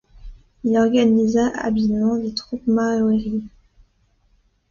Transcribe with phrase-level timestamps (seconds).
[0.63, 3.45] Il organisa habilement des troupes maories.